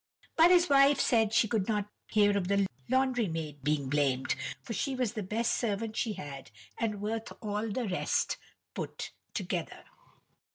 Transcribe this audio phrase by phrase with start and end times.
[0.35, 4.73] But his wife said she could not hear of the laundry maid being blamed, for
[4.73, 8.37] she was the best servant she had and worth all the rest
[8.73, 9.83] put together.